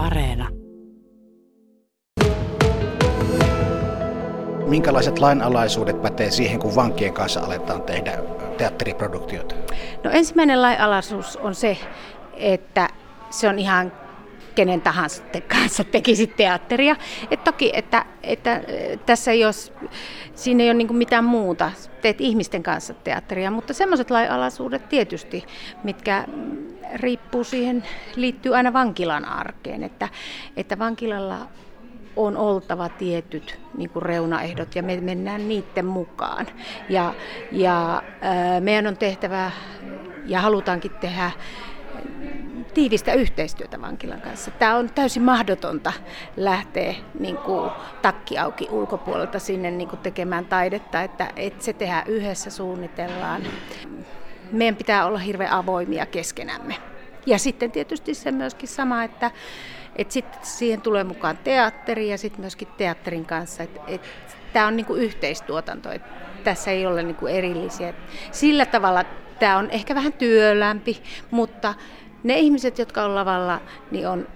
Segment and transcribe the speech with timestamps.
[0.00, 0.48] Areena.
[4.66, 8.18] Minkälaiset lainalaisuudet pätee siihen, kun vankien kanssa aletaan tehdä
[8.58, 9.54] teatteriproduktiota?
[10.04, 11.78] No ensimmäinen lainalaisuus on se,
[12.34, 12.88] että
[13.30, 13.92] se on ihan
[14.54, 16.96] kenen tahansa te kanssa tekisi teatteria.
[17.30, 18.60] Et toki, että, että
[19.06, 19.52] tässä ei ole,
[20.34, 21.70] siinä ei ole niin mitään muuta,
[22.02, 25.44] teet ihmisten kanssa teatteria, mutta semmoiset lainalaisuudet tietysti,
[25.84, 26.24] mitkä
[26.94, 27.84] riippuu siihen,
[28.16, 30.08] liittyy aina vankilan arkeen, että,
[30.56, 31.46] että vankilalla
[32.16, 36.46] on oltava tietyt niin kuin reunaehdot ja me mennään niiden mukaan.
[36.88, 37.14] Ja,
[37.52, 39.50] ja ää, meidän on tehtävä
[40.26, 41.30] ja halutaankin tehdä
[42.74, 44.50] tiivistä yhteistyötä vankilan kanssa.
[44.50, 45.92] Tämä on täysin mahdotonta
[46.36, 47.70] lähteä niin kuin,
[48.02, 53.42] takki auki ulkopuolelta sinne niin kuin, tekemään taidetta, että, että se tehdään yhdessä, suunnitellaan.
[54.52, 56.76] Meidän pitää olla hirveän avoimia keskenämme.
[57.26, 59.30] Ja sitten tietysti se myöskin sama, että,
[59.96, 63.62] että sitten siihen tulee mukaan teatteri ja sitten myöskin teatterin kanssa.
[63.62, 64.08] Että, että
[64.52, 66.08] tämä on niin kuin yhteistuotanto, että
[66.44, 67.94] tässä ei ole niin kuin erillisiä.
[68.32, 69.04] Sillä tavalla
[69.38, 71.74] tämä on ehkä vähän työlämpi, mutta
[72.22, 74.28] ne ihmiset, jotka on lavalla, niin on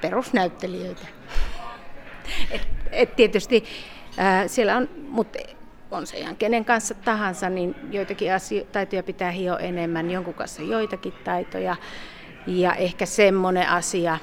[0.00, 1.06] perusnäyttelijöitä.
[2.50, 3.64] Et, et tietysti
[4.16, 5.38] ää, siellä on, mutta
[5.90, 10.62] on se ihan kenen kanssa tahansa, niin joitakin asio- taitoja pitää hio enemmän, jonkun kanssa
[10.62, 11.76] joitakin taitoja.
[12.46, 14.18] Ja ehkä semmoinen asia,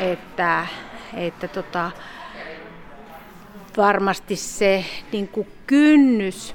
[0.00, 0.66] että,
[1.14, 1.90] että tota,
[3.76, 6.54] varmasti se niin kuin kynnys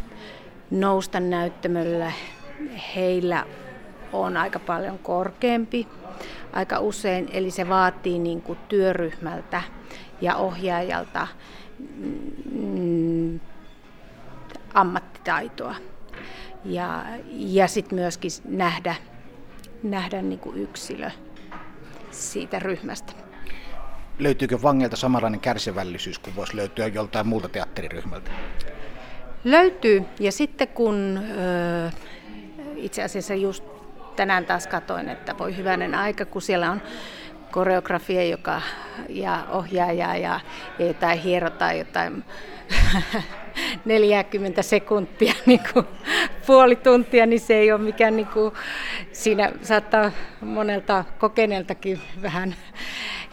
[0.71, 2.13] nousta näyttämölle
[2.95, 3.45] heillä
[4.13, 5.87] on aika paljon korkeampi
[6.53, 9.61] aika usein, eli se vaatii niin kuin työryhmältä
[10.21, 11.27] ja ohjaajalta
[14.73, 15.75] ammattitaitoa.
[16.65, 18.95] Ja, ja sitten myöskin nähdä,
[19.83, 21.11] nähdä niin kuin yksilö
[22.11, 23.13] siitä ryhmästä.
[24.19, 28.31] Löytyykö vangeilta samanlainen kärsivällisyys kuin voisi löytyä joltain muulta teatteriryhmältä?
[29.43, 30.05] Löytyy.
[30.19, 31.91] Ja sitten kun ö,
[32.75, 33.63] itse asiassa just
[34.15, 36.81] tänään taas katoin, että voi hyvänen aika, kun siellä on
[37.51, 38.61] koreografia joka,
[39.09, 40.39] ja ohjaaja ja,
[40.79, 42.23] ja jotain hierotaan jotain
[43.85, 45.85] 40 sekuntia, niin kuin
[46.47, 48.53] puoli tuntia, niin se ei ole mikään, niin kuin,
[49.11, 50.11] siinä saattaa
[50.41, 52.55] monelta kokeneeltakin vähän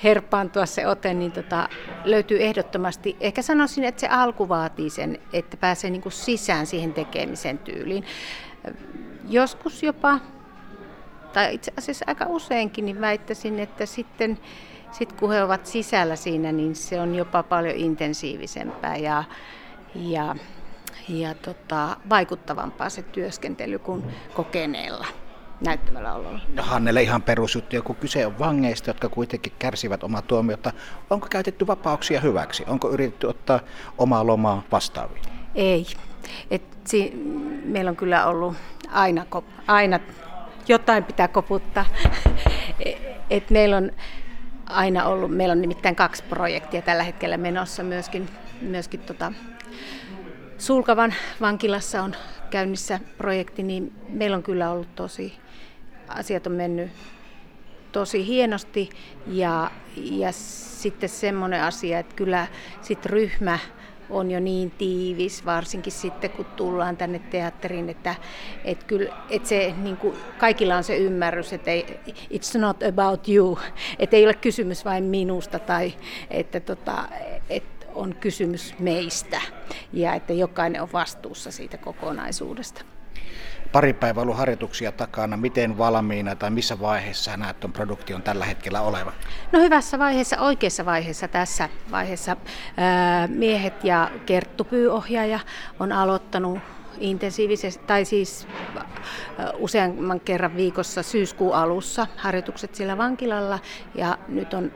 [0.05, 1.69] herpaantua se ote, niin tota,
[2.05, 6.93] löytyy ehdottomasti, ehkä sanoisin, että se alku vaatii sen, että pääsee niin kuin sisään siihen
[6.93, 8.05] tekemisen tyyliin.
[9.29, 10.19] Joskus jopa
[11.33, 14.39] tai itse asiassa aika useinkin, niin väittäisin, että sitten
[14.93, 19.25] sit kun he ovat sisällä siinä, niin se on jopa paljon intensiivisempää ja,
[19.95, 20.37] ja,
[21.09, 25.07] ja tota, vaikuttavampaa se työskentely kuin kokeneella
[25.65, 26.41] näyttämällä ololla.
[26.55, 30.73] No Hannele ihan perusjuttu, kun kyse on vangeista, jotka kuitenkin kärsivät omaa tuomiota.
[31.11, 32.65] Onko käytetty vapauksia hyväksi?
[32.67, 33.61] Onko yritetty ottaa
[33.99, 35.25] omaa lomaa vastaaviin?
[35.55, 35.87] Ei.
[36.51, 37.13] Et si-
[37.65, 38.57] meillä on kyllä ollut
[38.91, 39.27] aina,
[39.67, 40.01] aina
[40.69, 41.85] jotain pitää koputtaa.
[43.31, 43.91] Et meillä on
[44.67, 48.29] aina ollut, meillä on nimittäin kaksi projektia tällä hetkellä menossa myöskin,
[48.61, 49.33] myöskin tota,
[50.59, 52.17] Sulkavan vankilassa on
[52.51, 55.33] käynnissä projekti, niin meillä on kyllä ollut tosi,
[56.09, 56.91] asiat on mennyt
[57.93, 58.91] tosi hienosti.
[59.27, 62.47] Ja, ja sitten semmoinen asia, että kyllä
[62.83, 63.59] sit ryhmä
[64.11, 68.15] on jo niin tiivis, varsinkin sitten kun tullaan tänne teatteriin, että,
[68.65, 73.29] että, kyllä, että se, niin kuin, kaikilla on se ymmärrys, että ei, it's not about
[73.29, 73.59] you,
[73.99, 75.93] että ei ole kysymys vain minusta tai
[76.31, 77.09] että, tota,
[77.51, 79.41] että on kysymys meistä
[79.93, 82.83] ja että jokainen on vastuussa siitä kokonaisuudesta
[83.73, 85.37] pari päivää ollut harjoituksia takana.
[85.37, 89.13] Miten valmiina tai missä vaiheessa näet tuon produktion tällä hetkellä olevan?
[89.53, 92.37] No hyvässä vaiheessa, oikeassa vaiheessa tässä vaiheessa.
[93.29, 95.41] miehet ja Kerttu Pyyоhjaaja
[95.81, 96.59] on aloittanut
[96.99, 98.47] intensiivisesti, tai siis
[99.59, 103.59] useamman kerran viikossa syyskuun alussa harjoitukset siellä vankilalla.
[103.95, 104.73] Ja nyt on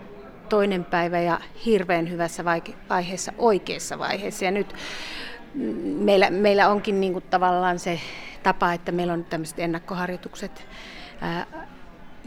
[0.48, 2.44] toinen päivä ja hirveän hyvässä
[2.88, 4.44] vaiheessa, oikeassa vaiheessa.
[4.44, 4.74] Ja nyt
[5.98, 8.00] meillä, meillä onkin niin kuin tavallaan se
[8.42, 10.66] tapa, että meillä on tämmöiset ennakkoharjoitukset,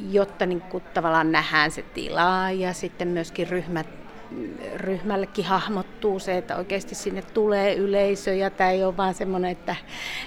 [0.10, 3.88] jotta niin kuin tavallaan nähdään se tila ja sitten myöskin ryhmät
[4.76, 9.76] ryhmällekin hahmottuu se, että oikeasti sinne tulee yleisö ja tämä ei ole vaan semmoinen, että,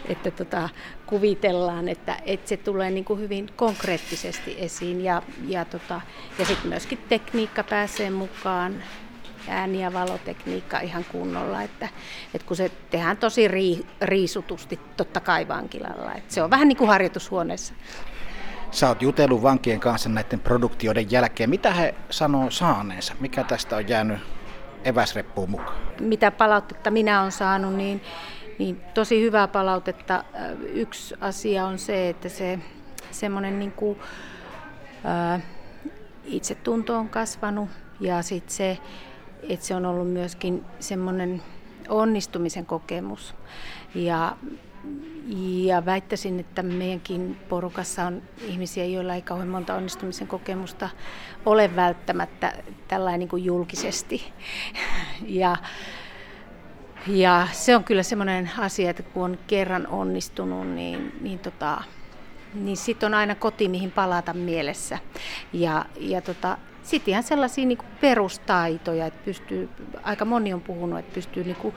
[0.09, 0.69] että tota,
[1.07, 6.01] kuvitellaan, että, että se tulee niin kuin hyvin konkreettisesti esiin ja, ja, tota,
[6.39, 8.83] ja sitten myöskin tekniikka pääsee mukaan
[9.49, 11.89] ääni- ja valotekniikka ihan kunnolla, että,
[12.35, 16.77] että kun se tehdään tosi rii, riisutusti totta kai vankilalla, että se on vähän niin
[16.77, 17.75] kuin harjoitushuoneessa.
[18.71, 21.51] Sä oot jutellut vankien kanssa näiden produktioiden jälkeen.
[21.51, 23.15] Mitä he sanoo saaneensa?
[23.21, 24.19] Mikä tästä on jäänyt
[24.85, 25.79] eväsreppuun mukaan?
[26.01, 28.01] Mitä palautetta minä olen saanut, niin,
[28.59, 30.25] niin tosi hyvää palautetta.
[30.63, 32.59] Yksi asia on se, että se
[33.11, 33.99] semmoinen niin kuin,
[35.05, 35.41] ää,
[36.25, 37.69] itsetunto on kasvanut
[38.01, 38.79] ja sitten se,
[39.49, 41.43] että se on ollut myöskin semmoinen
[41.89, 43.35] onnistumisen kokemus.
[43.95, 44.37] Ja,
[45.65, 50.89] ja väittäisin, että meidänkin porukassa on ihmisiä, joilla ei kauhean monta onnistumisen kokemusta
[51.47, 52.53] ole välttämättä
[52.89, 54.25] tällainen niin kuin julkisesti.
[55.27, 55.57] Ja,
[57.07, 61.83] ja se on kyllä semmoinen asia, että kun on kerran onnistunut, niin, niin, tota,
[62.55, 64.99] niin sitten on aina koti, mihin palata mielessä.
[65.53, 69.69] Ja, ja tota, sitten ihan sellaisia niin perustaitoja, että pystyy,
[70.03, 71.75] aika moni on puhunut, että pystyy niin kuin,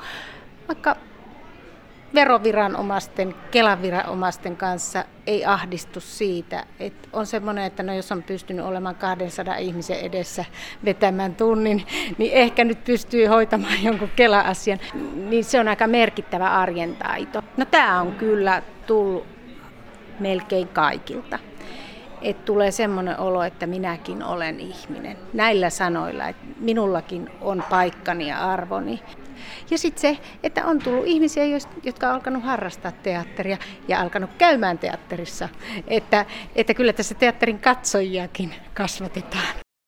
[0.68, 0.98] vaikka
[2.14, 6.66] veroviranomaisten, kelaviranomaisten kanssa ei ahdistu siitä.
[6.80, 10.46] että on semmoinen, että no jos on pystynyt olemaan 200 ihmisen edessä
[10.86, 11.86] vetämään tunnin,
[12.18, 14.80] niin ehkä nyt pystyy hoitamaan jonkun kela-asian.
[15.16, 17.44] Niin se on aika merkittävä arjen taito.
[17.58, 19.26] No tämä on kyllä tullut
[20.20, 21.40] melkein kaikilta
[22.24, 25.18] että tulee semmoinen olo, että minäkin olen ihminen.
[25.34, 29.00] Näillä sanoilla, että minullakin on paikkani ja arvoni.
[29.72, 31.44] Ja sitten se, että on tullut ihmisiä,
[31.84, 33.58] jotka on alkanut harrastaa teatteria
[33.88, 35.50] ja alkanut käymään teatterissa.
[35.88, 36.26] Että,
[36.56, 39.63] että kyllä tässä teatterin katsojiakin kasvatetaan.